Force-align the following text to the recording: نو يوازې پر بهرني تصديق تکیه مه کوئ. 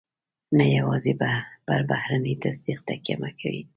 نو 0.57 0.63
يوازې 0.79 1.13
پر 1.67 1.81
بهرني 1.89 2.33
تصديق 2.43 2.79
تکیه 2.87 3.15
مه 3.21 3.29
کوئ. 3.39 3.61